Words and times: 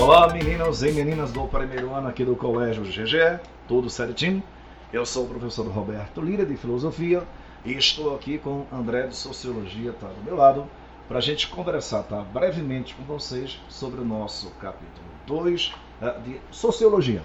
Olá, 0.00 0.32
meninos 0.32 0.82
e 0.82 0.90
meninas 0.92 1.30
do 1.30 1.46
primeiro 1.46 1.92
ano 1.92 2.08
aqui 2.08 2.24
do 2.24 2.34
Colégio 2.34 2.84
GG, 2.84 3.38
tudo 3.68 3.90
certinho? 3.90 4.42
Eu 4.90 5.04
sou 5.04 5.26
o 5.26 5.28
professor 5.28 5.66
Roberto 5.66 6.22
Lira, 6.22 6.46
de 6.46 6.56
Filosofia, 6.56 7.22
e 7.66 7.74
estou 7.74 8.16
aqui 8.16 8.38
com 8.38 8.64
André, 8.72 9.08
de 9.08 9.14
Sociologia, 9.14 9.92
tá 9.92 10.06
do 10.06 10.24
meu 10.24 10.36
lado, 10.36 10.66
para 11.06 11.18
a 11.18 11.20
gente 11.20 11.48
conversar 11.48 12.04
tá, 12.04 12.22
brevemente 12.22 12.94
com 12.94 13.02
vocês 13.02 13.60
sobre 13.68 14.00
o 14.00 14.04
nosso 14.04 14.50
capítulo 14.52 15.06
2 15.26 15.74
uh, 16.00 16.20
de 16.22 16.40
Sociologia, 16.50 17.22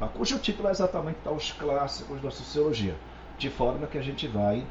uh, 0.00 0.06
cujo 0.06 0.38
título 0.38 0.68
é 0.68 0.70
exatamente 0.70 1.18
tá, 1.24 1.32
Os 1.32 1.50
Clássicos 1.50 2.22
da 2.22 2.30
Sociologia, 2.30 2.94
de 3.36 3.50
forma 3.50 3.88
que 3.88 3.98
a 3.98 4.02
gente 4.02 4.28
vai 4.28 4.64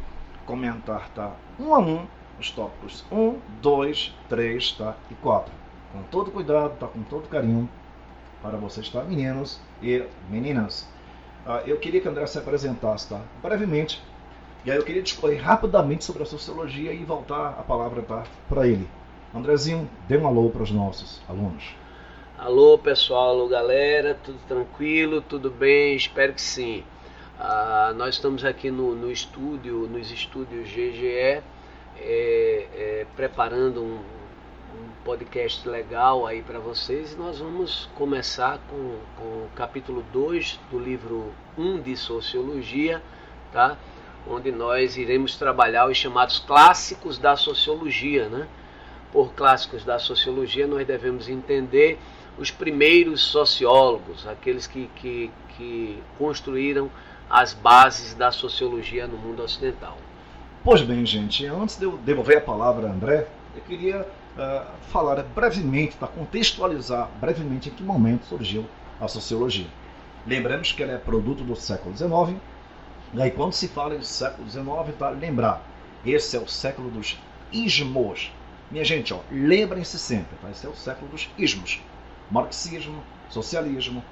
comentar 0.45 1.09
tá, 1.09 1.35
um 1.59 1.75
a 1.75 1.79
um 1.79 2.07
os 2.39 2.49
tópicos 2.49 3.03
1, 3.11 3.35
2, 3.61 4.15
3 4.29 4.71
tá, 4.71 4.95
e 5.11 5.15
4 5.15 5.60
com 5.91 6.03
todo 6.03 6.31
cuidado, 6.31 6.77
tá 6.79 6.87
com 6.87 7.03
todo 7.03 7.27
carinho 7.27 7.69
para 8.41 8.57
vocês, 8.57 8.89
tá, 8.89 9.03
meninos 9.03 9.59
e 9.81 10.03
meninas. 10.29 10.87
Ah, 11.45 11.61
eu 11.65 11.77
queria 11.77 12.01
que 12.01 12.07
André 12.07 12.25
se 12.27 12.37
apresentasse, 12.37 13.09
tá, 13.09 13.21
brevemente. 13.41 14.01
E 14.63 14.71
aí 14.71 14.77
eu 14.77 14.83
queria 14.83 15.01
discorrer 15.01 15.41
rapidamente 15.41 16.03
sobre 16.03 16.23
a 16.23 16.25
sociologia 16.25 16.93
e 16.93 17.03
voltar 17.03 17.49
a 17.59 17.63
palavra 17.63 18.01
tá, 18.03 18.23
para 18.47 18.67
ele. 18.67 18.87
Andrezinho, 19.33 19.89
dê 20.07 20.17
um 20.17 20.27
alô 20.27 20.49
para 20.49 20.63
os 20.63 20.71
nossos 20.71 21.21
alunos. 21.27 21.75
Alô 22.37 22.77
pessoal, 22.77 23.29
alô 23.29 23.47
galera, 23.47 24.17
tudo 24.23 24.39
tranquilo, 24.47 25.21
tudo 25.21 25.49
bem? 25.49 25.95
Espero 25.95 26.33
que 26.33 26.41
sim. 26.41 26.83
Ah, 27.39 27.93
nós 27.95 28.15
estamos 28.15 28.45
aqui 28.45 28.69
no, 28.69 28.95
no 28.95 29.11
estúdio, 29.11 29.87
nos 29.87 30.11
estúdios 30.11 30.69
GGE, 30.69 31.07
é, 31.07 31.43
é, 31.99 33.05
preparando 33.15 33.81
um 33.81 34.20
podcast 35.03 35.67
legal 35.67 36.27
aí 36.27 36.41
para 36.41 36.59
vocês. 36.59 37.13
E 37.13 37.17
nós 37.17 37.39
vamos 37.39 37.89
começar 37.95 38.59
com, 38.69 38.97
com 39.17 39.23
o 39.23 39.49
capítulo 39.55 40.03
2 40.13 40.59
do 40.69 40.79
livro 40.79 41.33
1 41.57 41.63
um 41.63 41.81
de 41.81 41.97
Sociologia, 41.97 43.01
tá? 43.51 43.77
onde 44.27 44.51
nós 44.51 44.97
iremos 44.97 45.35
trabalhar 45.35 45.87
os 45.87 45.97
chamados 45.97 46.39
clássicos 46.39 47.17
da 47.17 47.35
sociologia. 47.35 48.29
Né? 48.29 48.47
Por 49.11 49.33
clássicos 49.33 49.83
da 49.83 49.97
sociologia, 49.97 50.67
nós 50.67 50.85
devemos 50.85 51.27
entender 51.27 51.99
os 52.37 52.51
primeiros 52.51 53.21
sociólogos, 53.21 54.27
aqueles 54.27 54.67
que, 54.67 54.89
que, 54.95 55.31
que 55.57 56.01
construíram 56.17 56.89
as 57.29 57.53
bases 57.53 58.13
da 58.13 58.31
sociologia 58.31 59.07
no 59.07 59.17
mundo 59.17 59.41
ocidental. 59.43 59.97
Pois 60.63 60.81
bem, 60.81 61.05
gente, 61.05 61.45
antes 61.47 61.77
de 61.77 61.85
eu 61.85 61.97
devolver 61.97 62.37
a 62.37 62.41
palavra 62.41 62.87
a 62.87 62.91
André, 62.91 63.27
eu 63.55 63.61
queria 63.63 64.07
uh, 64.37 64.65
falar 64.91 65.21
brevemente, 65.23 65.95
para 65.95 66.07
contextualizar 66.07 67.09
brevemente 67.19 67.69
em 67.69 67.71
que 67.71 67.83
momento 67.83 68.25
surgiu 68.25 68.65
a 68.99 69.07
sociologia. 69.07 69.67
Lembramos 70.25 70.71
que 70.71 70.83
ela 70.83 70.93
é 70.93 70.97
produto 70.97 71.43
do 71.43 71.55
século 71.55 71.95
XIX, 71.95 72.39
e 73.13 73.21
aí 73.21 73.31
quando 73.31 73.53
se 73.53 73.67
fala 73.67 73.95
em 73.95 74.03
século 74.03 74.49
XIX, 74.49 74.65
tá, 74.97 75.09
lembrar, 75.09 75.63
esse 76.05 76.37
é 76.37 76.39
o 76.39 76.47
século 76.47 76.89
dos 76.89 77.19
ismos. 77.51 78.31
Minha 78.69 78.85
gente, 78.85 79.13
lembrem-se 79.31 79.99
sempre, 79.99 80.37
tá? 80.41 80.49
esse 80.49 80.65
é 80.65 80.69
o 80.69 80.75
século 80.75 81.09
dos 81.11 81.29
ismos. 81.37 81.81
Marxismo, 82.29 83.03
socialismo, 83.29 84.03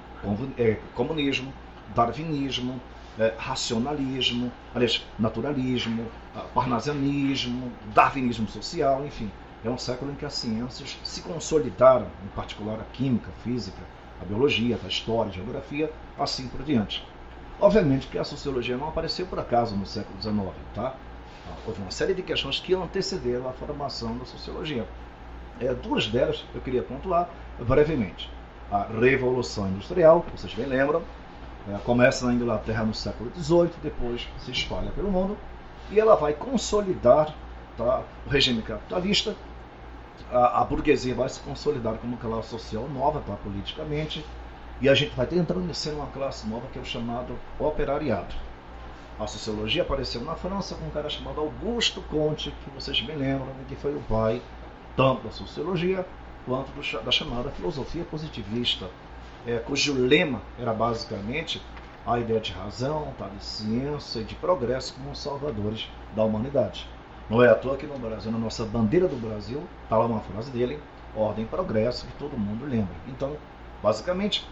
é, 0.58 0.76
comunismo, 0.94 1.52
darwinismo, 1.94 2.80
é, 3.18 3.34
racionalismo, 3.38 4.52
aliás, 4.74 5.04
naturalismo, 5.18 6.06
parnasianismo, 6.54 7.72
darwinismo 7.94 8.48
social, 8.48 9.04
enfim. 9.06 9.30
É 9.62 9.68
um 9.68 9.76
século 9.76 10.10
em 10.10 10.14
que 10.14 10.24
as 10.24 10.34
ciências 10.34 10.98
se 11.04 11.20
consolidaram, 11.20 12.06
em 12.24 12.28
particular 12.28 12.80
a 12.80 12.84
química, 12.94 13.28
a 13.28 13.42
física, 13.42 13.82
a 14.20 14.24
biologia, 14.24 14.78
a 14.82 14.88
história, 14.88 15.30
a 15.30 15.34
geografia, 15.34 15.92
assim 16.18 16.48
por 16.48 16.62
diante. 16.62 17.06
Obviamente 17.60 18.06
que 18.06 18.18
a 18.18 18.24
sociologia 18.24 18.76
não 18.76 18.88
apareceu 18.88 19.26
por 19.26 19.38
acaso 19.38 19.76
no 19.76 19.84
século 19.84 20.20
XIX, 20.20 20.54
tá? 20.74 20.94
Houve 21.66 21.82
uma 21.82 21.90
série 21.90 22.14
de 22.14 22.22
questões 22.22 22.58
que 22.58 22.74
antecederam 22.74 23.48
a 23.48 23.52
formação 23.52 24.16
da 24.16 24.24
sociologia. 24.24 24.86
É, 25.60 25.74
duas 25.74 26.06
delas 26.06 26.42
eu 26.54 26.60
queria 26.62 26.82
pontuar 26.82 27.28
brevemente. 27.58 28.30
A 28.72 28.84
Revolução 28.84 29.68
Industrial, 29.68 30.24
vocês 30.34 30.54
bem 30.54 30.64
lembram, 30.64 31.02
é, 31.68 31.76
começa 31.84 32.26
na 32.26 32.32
Inglaterra 32.32 32.84
no 32.84 32.94
século 32.94 33.30
XVIII, 33.36 33.72
depois 33.82 34.26
se 34.38 34.52
espalha 34.52 34.90
pelo 34.92 35.10
mundo, 35.10 35.36
e 35.90 36.00
ela 36.00 36.14
vai 36.14 36.32
consolidar 36.32 37.34
tá, 37.76 38.02
o 38.26 38.30
regime 38.30 38.62
capitalista 38.62 39.34
a, 40.30 40.60
a, 40.60 40.64
burguesia 40.64 41.14
vai 41.14 41.28
se 41.28 41.40
consolidar 41.40 41.94
como 41.94 42.16
classe 42.16 42.48
social 42.48 42.88
nova, 42.88 43.20
tá, 43.20 43.34
politicamente, 43.34 44.24
e 44.80 44.88
a 44.88 44.94
gente 44.94 45.14
vai 45.14 45.26
ter 45.26 45.36
entrando 45.36 45.70
em 45.70 45.94
uma 45.94 46.06
classe 46.06 46.48
nova 46.48 46.66
que 46.72 46.78
é 46.78 46.82
o 46.82 46.84
chamado 46.84 47.38
operariado. 47.58 48.34
A 49.18 49.26
sociologia 49.26 49.82
apareceu 49.82 50.22
na 50.22 50.34
França 50.34 50.74
com 50.74 50.86
um 50.86 50.90
cara 50.90 51.10
chamado 51.10 51.40
Augusto 51.40 52.00
Comte, 52.02 52.54
que 52.64 52.70
vocês 52.70 53.00
bem 53.02 53.16
lembram, 53.16 53.48
que 53.68 53.76
foi 53.76 53.94
o 53.94 54.00
pai 54.08 54.40
tanto 54.96 55.24
da 55.24 55.30
sociologia 55.30 56.06
quanto 56.46 56.70
do, 56.72 57.04
da 57.04 57.10
chamada 57.10 57.50
filosofia 57.50 58.04
positivista, 58.04 58.88
é, 59.46 59.58
cujo 59.58 59.94
lema 59.94 60.40
era 60.58 60.72
basicamente 60.72 61.60
a 62.06 62.18
ideia 62.18 62.40
de 62.40 62.52
razão, 62.52 63.12
tá, 63.18 63.28
de 63.28 63.44
ciência 63.44 64.20
e 64.20 64.24
de 64.24 64.34
progresso 64.34 64.94
como 64.94 65.14
salvadores 65.14 65.86
da 66.16 66.24
humanidade. 66.24 66.88
Não 67.30 67.40
é 67.40 67.48
à 67.48 67.54
toa 67.54 67.76
que 67.76 67.86
no 67.86 67.96
Brasil, 67.96 68.32
na 68.32 68.38
nossa 68.38 68.64
bandeira 68.64 69.06
do 69.06 69.14
Brasil, 69.14 69.62
está 69.84 69.96
lá 69.96 70.04
uma 70.04 70.18
frase 70.18 70.50
dele, 70.50 70.80
ordem 71.14 71.44
e 71.44 71.46
progresso, 71.48 72.04
que 72.04 72.12
todo 72.14 72.36
mundo 72.36 72.66
lembra. 72.66 72.92
Então, 73.06 73.36
basicamente, 73.80 74.44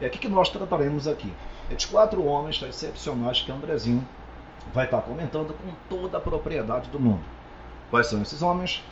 é 0.00 0.06
o 0.06 0.10
que 0.10 0.28
nós 0.28 0.48
trataremos 0.48 1.06
aqui. 1.06 1.30
É 1.70 1.74
de 1.74 1.86
quatro 1.86 2.24
homens 2.24 2.60
excepcionais 2.62 3.42
que 3.42 3.52
Andrezinho 3.52 4.02
vai 4.72 4.86
estar 4.86 5.02
comentando 5.02 5.52
com 5.52 5.72
toda 5.90 6.16
a 6.16 6.20
propriedade 6.20 6.88
do 6.88 6.98
mundo. 6.98 7.22
Quais 7.90 8.06
são 8.06 8.22
esses 8.22 8.40
homens? 8.40 8.82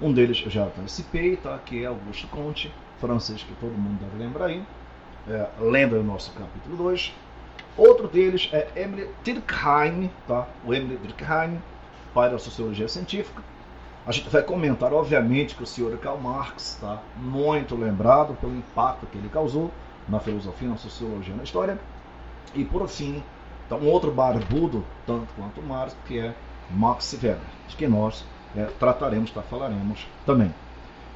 Um 0.00 0.10
deles 0.10 0.40
eu 0.42 0.50
já 0.50 0.64
antecipei, 0.64 1.36
tá? 1.36 1.58
que 1.58 1.84
é 1.84 1.86
Augusto 1.86 2.26
Conte, 2.28 2.72
francês 2.98 3.42
que 3.42 3.54
todo 3.56 3.72
mundo 3.72 4.00
deve 4.00 4.24
lembrar 4.24 4.46
aí. 4.46 4.62
É, 5.28 5.46
lembra 5.60 6.00
o 6.00 6.02
nosso 6.02 6.32
capítulo 6.32 6.76
2. 6.76 7.12
Outro 7.76 8.08
deles 8.08 8.48
é 8.54 8.68
Emile 8.74 9.10
Durkheim, 9.22 10.10
tá? 10.26 10.46
o 10.64 10.72
Emile 10.72 10.96
Durkheim, 10.96 11.60
pai 12.16 12.30
da 12.30 12.38
sociologia 12.38 12.88
científica. 12.88 13.42
A 14.06 14.10
gente 14.10 14.30
vai 14.30 14.42
comentar, 14.42 14.90
obviamente, 14.90 15.54
que 15.54 15.62
o 15.62 15.66
senhor 15.66 15.94
Karl 15.98 16.16
Marx 16.16 16.72
está 16.74 17.02
muito 17.14 17.76
lembrado 17.76 18.34
pelo 18.40 18.56
impacto 18.56 19.04
que 19.06 19.18
ele 19.18 19.28
causou 19.28 19.70
na 20.08 20.18
filosofia, 20.18 20.66
na 20.66 20.78
sociologia, 20.78 21.34
na 21.34 21.42
história. 21.42 21.78
E, 22.54 22.64
por 22.64 22.88
fim, 22.88 23.22
tá 23.68 23.76
um 23.76 23.86
outro 23.86 24.10
barbudo, 24.10 24.82
tanto 25.06 25.26
quanto 25.34 25.60
Marx, 25.60 25.94
que 26.06 26.18
é 26.18 26.34
Max 26.70 27.12
Weber, 27.12 27.36
de 27.68 27.76
que 27.76 27.86
nós 27.86 28.24
é, 28.56 28.64
trataremos, 28.78 29.30
tá, 29.30 29.42
falaremos 29.42 30.06
também. 30.24 30.54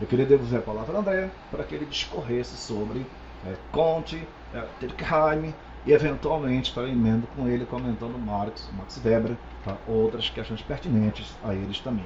Eu 0.02 0.06
queria 0.06 0.26
devolver 0.26 0.58
a 0.58 0.62
palavra 0.62 0.96
a 0.98 1.00
André 1.00 1.30
para 1.50 1.64
que 1.64 1.74
ele 1.74 1.86
discorresse 1.86 2.58
sobre 2.58 3.06
é, 3.46 3.54
Comte, 3.72 4.28
é, 4.52 4.64
Durkheim 4.78 5.54
e 5.86 5.92
eventualmente 5.92 6.72
para 6.72 6.88
emendo 6.88 7.26
com 7.34 7.48
ele 7.48 7.64
comentando 7.64 8.18
Marx, 8.18 8.68
Max 8.72 9.00
Weber, 9.04 9.36
tá? 9.64 9.76
outras 9.86 10.28
questões 10.28 10.60
pertinentes 10.62 11.34
a 11.42 11.54
eles 11.54 11.80
também. 11.80 12.04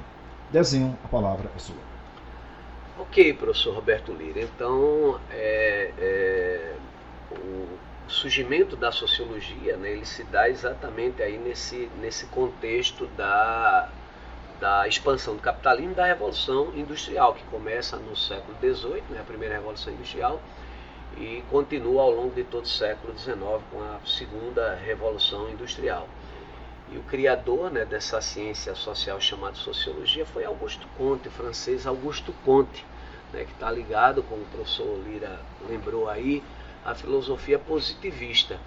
Desenho, 0.51 0.97
a 1.03 1.07
palavra 1.07 1.49
é 1.55 1.59
sua. 1.59 1.75
Ok, 2.97 3.33
professor 3.33 3.75
Roberto 3.75 4.13
Lira. 4.13 4.39
Então, 4.41 5.19
é, 5.29 5.91
é, 5.97 6.75
o 7.31 7.67
surgimento 8.07 8.75
da 8.75 8.91
sociologia, 8.91 9.75
né, 9.75 9.91
ele 9.91 10.05
se 10.05 10.23
dá 10.25 10.49
exatamente 10.49 11.21
aí 11.21 11.37
nesse, 11.37 11.89
nesse 11.99 12.25
contexto 12.27 13.07
da, 13.17 13.89
da 14.59 14.87
expansão 14.87 15.35
do 15.35 15.41
capitalismo 15.41 15.93
da 15.93 16.05
revolução 16.05 16.71
industrial, 16.75 17.33
que 17.33 17.43
começa 17.45 17.97
no 17.97 18.15
século 18.15 18.55
XVIII, 18.61 19.03
né, 19.09 19.19
a 19.19 19.23
primeira 19.23 19.55
revolução 19.55 19.91
industrial, 19.91 20.39
e 21.17 21.43
continua 21.49 22.01
ao 22.01 22.11
longo 22.11 22.35
de 22.35 22.43
todo 22.43 22.65
o 22.65 22.67
século 22.67 23.17
XIX 23.17 23.35
com 23.71 23.81
a 23.81 23.99
segunda 24.05 24.75
revolução 24.75 25.49
industrial. 25.49 26.07
E 26.91 26.97
o 26.97 27.03
criador 27.03 27.71
né, 27.71 27.85
dessa 27.85 28.21
ciência 28.21 28.75
social 28.75 29.19
chamada 29.19 29.55
sociologia 29.55 30.25
foi 30.25 30.45
Augusto 30.45 30.87
Comte, 30.97 31.29
francês 31.29 31.87
Augusto 31.87 32.33
Comte, 32.43 32.85
né, 33.33 33.43
que 33.43 33.51
está 33.51 33.71
ligado, 33.71 34.21
como 34.23 34.41
o 34.41 34.45
professor 34.45 34.99
Lira 35.03 35.39
lembrou 35.67 36.09
aí, 36.09 36.43
à 36.83 36.93
filosofia 36.93 37.57
positivista. 37.57 38.59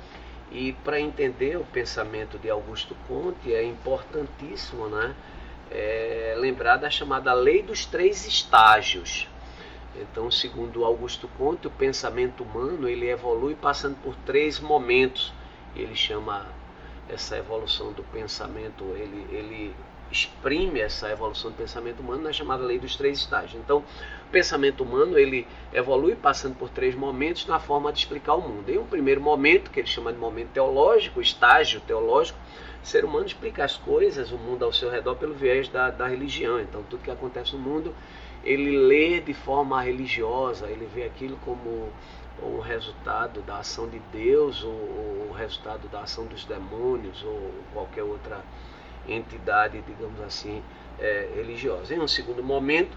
E 0.51 0.73
para 0.73 0.99
entender 0.99 1.57
o 1.59 1.65
pensamento 1.65 2.39
de 2.39 2.51
Augusto 2.51 2.97
Comte 3.07 3.53
é 3.53 3.63
importantíssimo 3.63 4.89
né, 4.89 5.15
é, 5.71 6.35
lembrar 6.39 6.79
da 6.79 6.91
chamada 6.91 7.33
lei 7.35 7.63
dos 7.63 7.85
três 7.85 8.27
estágios. 8.27 9.29
Então, 9.97 10.31
segundo 10.31 10.85
Augusto 10.85 11.29
Conte, 11.37 11.67
o 11.67 11.71
pensamento 11.71 12.43
humano 12.43 12.89
ele 12.89 13.09
evolui 13.09 13.55
passando 13.55 13.97
por 14.03 14.15
três 14.17 14.61
momentos. 14.61 15.33
Ele 15.75 15.95
chama 15.95 16.47
essa 17.09 17.37
evolução 17.37 17.93
do 17.93 18.03
pensamento, 18.05 18.85
ele, 18.97 19.27
ele 19.31 19.75
exprime 20.11 20.81
essa 20.81 21.11
evolução 21.11 21.51
do 21.51 21.57
pensamento 21.57 22.01
humano 22.01 22.23
na 22.23 22.33
chamada 22.33 22.65
lei 22.65 22.79
dos 22.79 22.97
três 22.97 23.19
estágios. 23.19 23.55
Então, 23.55 23.79
o 23.79 24.31
pensamento 24.31 24.83
humano 24.83 25.19
ele 25.19 25.47
evolui 25.73 26.15
passando 26.15 26.57
por 26.57 26.69
três 26.69 26.95
momentos 26.95 27.47
na 27.47 27.59
forma 27.59 27.93
de 27.93 27.99
explicar 28.01 28.35
o 28.35 28.43
mundo. 28.43 28.69
Em 28.69 28.79
um 28.79 28.87
primeiro 28.87 29.21
momento, 29.21 29.71
que 29.71 29.81
ele 29.81 29.87
chama 29.87 30.13
de 30.13 30.19
momento 30.19 30.51
teológico, 30.51 31.21
estágio 31.21 31.81
teológico, 31.81 32.39
ser 32.83 33.05
humano 33.05 33.27
explica 33.27 33.65
as 33.65 33.77
coisas, 33.77 34.31
o 34.31 34.39
mundo 34.39 34.65
ao 34.65 34.73
seu 34.73 34.91
redor 34.91 35.17
pelo 35.17 35.35
viés 35.35 35.69
da, 35.69 35.91
da 35.91 36.07
religião. 36.07 36.61
Então, 36.61 36.83
tudo 36.89 37.03
que 37.03 37.11
acontece 37.11 37.55
no 37.55 37.59
mundo, 37.59 37.95
ele 38.45 38.79
lê 38.79 39.21
de 39.21 39.35
forma 39.35 39.81
religiosa, 39.83 40.67
ele 40.69 40.89
vê 40.95 41.05
aquilo 41.05 41.37
como 41.45 41.91
o 42.41 42.61
resultado 42.61 43.43
da 43.43 43.59
ação 43.59 43.89
de 43.89 43.99
Deus, 44.13 44.63
ou 44.63 44.73
o 44.73 45.35
resultado 45.37 45.89
da 45.89 46.03
ação 46.03 46.27
dos 46.27 46.45
demônios, 46.45 47.23
ou 47.25 47.53
qualquer 47.73 48.05
outra 48.05 48.43
entidade, 49.09 49.83
digamos 49.87 50.21
assim, 50.21 50.63
é, 50.99 51.31
religiosa. 51.35 51.95
Em 51.95 52.01
um 52.01 52.09
segundo 52.09 52.43
momento, 52.43 52.97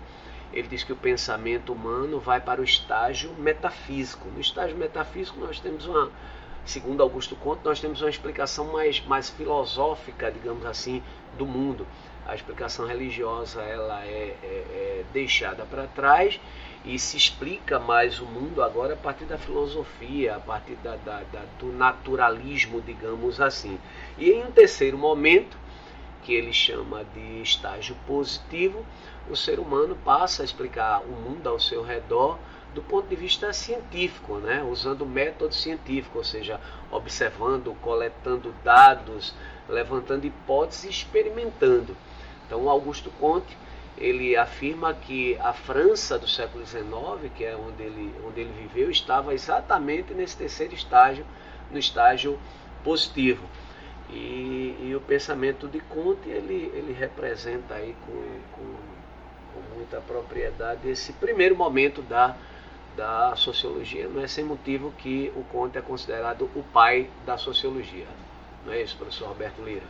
ele 0.53 0.67
diz 0.67 0.83
que 0.83 0.91
o 0.93 0.95
pensamento 0.95 1.71
humano 1.73 2.19
vai 2.19 2.39
para 2.39 2.61
o 2.61 2.63
estágio 2.63 3.33
metafísico. 3.33 4.27
No 4.29 4.39
estágio 4.39 4.77
metafísico, 4.77 5.39
nós 5.39 5.59
temos 5.59 5.85
uma, 5.85 6.11
segundo 6.65 7.01
Augusto 7.01 7.35
Conte, 7.35 7.61
nós 7.63 7.79
temos 7.79 8.01
uma 8.01 8.09
explicação 8.09 8.71
mais, 8.71 9.03
mais 9.05 9.29
filosófica, 9.29 10.31
digamos 10.31 10.65
assim, 10.65 11.01
do 11.37 11.45
mundo. 11.45 11.85
A 12.25 12.35
explicação 12.35 12.85
religiosa 12.85 13.61
ela 13.61 14.05
é, 14.05 14.35
é, 14.43 14.45
é 14.45 15.05
deixada 15.11 15.65
para 15.65 15.87
trás 15.87 16.39
e 16.85 16.97
se 16.97 17.17
explica 17.17 17.79
mais 17.79 18.19
o 18.19 18.25
mundo 18.25 18.63
agora 18.63 18.93
a 18.93 18.97
partir 18.97 19.25
da 19.25 19.37
filosofia, 19.37 20.35
a 20.35 20.39
partir 20.39 20.75
da, 20.75 20.95
da, 20.97 21.21
da, 21.31 21.41
do 21.59 21.71
naturalismo, 21.71 22.81
digamos 22.81 23.41
assim. 23.41 23.79
E 24.17 24.31
em 24.31 24.43
um 24.43 24.51
terceiro 24.51 24.97
momento, 24.97 25.57
que 26.23 26.33
ele 26.33 26.53
chama 26.53 27.03
de 27.03 27.41
estágio 27.41 27.95
positivo, 28.05 28.85
o 29.29 29.35
ser 29.35 29.59
humano 29.59 29.97
passa 30.03 30.43
a 30.43 30.45
explicar 30.45 31.01
o 31.01 31.11
mundo 31.11 31.47
ao 31.47 31.59
seu 31.59 31.83
redor 31.83 32.37
do 32.73 32.81
ponto 32.81 33.07
de 33.07 33.15
vista 33.15 33.51
científico, 33.51 34.37
né? 34.37 34.63
usando 34.63 35.05
método 35.05 35.53
científico, 35.53 36.19
ou 36.19 36.23
seja, 36.23 36.59
observando, 36.89 37.75
coletando 37.81 38.53
dados, 38.63 39.33
levantando 39.67 40.25
hipóteses 40.25 40.83
e 40.85 40.89
experimentando. 40.89 41.95
Então, 42.45 42.69
Augusto 42.69 43.11
Conte 43.19 43.57
ele 43.97 44.35
afirma 44.35 44.93
que 44.93 45.37
a 45.39 45.53
França 45.53 46.17
do 46.17 46.27
século 46.27 46.65
XIX, 46.65 47.31
que 47.35 47.43
é 47.43 47.55
onde 47.55 47.83
ele, 47.83 48.13
onde 48.25 48.41
ele 48.41 48.53
viveu, 48.67 48.89
estava 48.89 49.33
exatamente 49.33 50.13
nesse 50.13 50.35
terceiro 50.35 50.73
estágio, 50.73 51.25
no 51.69 51.77
estágio 51.77 52.39
positivo. 52.83 53.45
E, 54.09 54.75
e, 54.81 54.93
o 54.95 54.99
pensamento 54.99 55.67
de 55.67 55.79
Conte 55.79 56.27
ele, 56.27 56.71
ele 56.73 56.91
representa 56.91 57.75
aí 57.75 57.95
com, 58.05 58.39
com, 58.51 58.75
com, 59.53 59.75
muita 59.75 60.01
propriedade 60.01 60.89
esse 60.89 61.13
primeiro 61.13 61.55
momento 61.55 62.01
da, 62.01 62.35
da 62.95 63.35
sociologia. 63.35 64.07
Não 64.07 64.21
é 64.21 64.27
sem 64.27 64.43
motivo 64.43 64.91
que 64.97 65.31
o 65.35 65.43
Conte 65.43 65.77
é 65.77 65.81
considerado 65.81 66.49
o 66.55 66.63
pai 66.73 67.09
da 67.25 67.37
sociologia. 67.37 68.07
Não 68.65 68.73
é 68.73 68.81
isso, 68.81 68.97
professor 68.97 69.27
Roberto 69.27 69.61
Lira? 69.63 69.85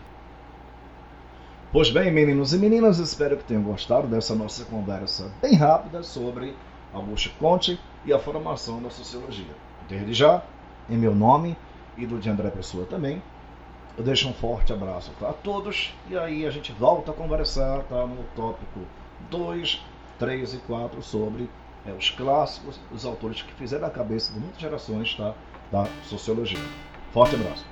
Pois 1.71 1.89
bem, 1.89 2.11
meninos 2.11 2.53
e 2.53 2.57
meninas, 2.57 2.99
espero 2.99 3.37
que 3.37 3.45
tenham 3.45 3.63
gostado 3.63 4.07
dessa 4.07 4.35
nossa 4.35 4.65
conversa 4.65 5.31
bem 5.41 5.55
rápida 5.55 6.03
sobre 6.03 6.53
Augusto 6.93 7.31
Conte 7.39 7.79
e 8.05 8.11
a 8.11 8.19
formação 8.19 8.81
da 8.81 8.89
sociologia. 8.89 9.55
Desde 9.87 10.13
já, 10.13 10.43
em 10.89 10.97
meu 10.97 11.15
nome 11.15 11.55
e 11.97 12.05
do 12.05 12.19
de 12.19 12.29
André 12.29 12.49
Pessoa 12.49 12.85
também, 12.85 13.21
eu 13.97 14.03
deixo 14.03 14.27
um 14.27 14.33
forte 14.33 14.73
abraço 14.73 15.11
para 15.17 15.31
todos 15.31 15.93
e 16.09 16.17
aí 16.17 16.45
a 16.45 16.51
gente 16.51 16.71
volta 16.71 17.11
a 17.11 17.13
conversar 17.13 17.83
tá, 17.83 18.05
no 18.05 18.23
tópico 18.35 18.81
2, 19.29 19.81
3 20.19 20.53
e 20.53 20.57
4 20.57 21.01
sobre 21.01 21.49
é, 21.85 21.91
os 21.91 22.09
clássicos, 22.09 22.79
os 22.91 23.05
autores 23.05 23.41
que 23.41 23.53
fizeram 23.53 23.87
a 23.87 23.91
cabeça 23.91 24.33
de 24.33 24.39
muitas 24.39 24.61
gerações 24.61 25.15
tá, 25.15 25.33
da 25.71 25.85
sociologia. 26.03 26.59
Forte 27.11 27.35
abraço. 27.35 27.65